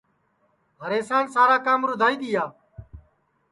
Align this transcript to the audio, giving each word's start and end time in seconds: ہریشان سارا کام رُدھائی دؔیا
ہریشان 0.81 1.25
سارا 1.35 1.57
کام 1.65 1.79
رُدھائی 1.89 2.15
دؔیا 2.21 2.45